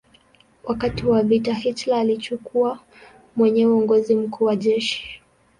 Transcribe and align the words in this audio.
Wakati 0.63 1.05
wa 1.05 1.23
vita 1.23 1.53
Hitler 1.53 1.95
alichukua 1.97 2.79
mwenyewe 3.35 3.73
uongozi 3.73 4.15
mkuu 4.15 4.45
wa 4.45 4.55
jeshi. 4.55 5.21